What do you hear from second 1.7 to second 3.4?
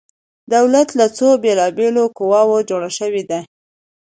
بیلو قواو جوړ شوی